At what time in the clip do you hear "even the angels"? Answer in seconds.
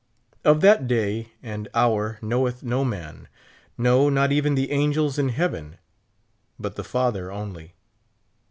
4.31-5.19